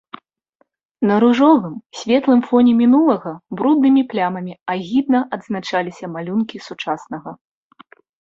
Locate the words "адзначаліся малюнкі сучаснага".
5.37-7.31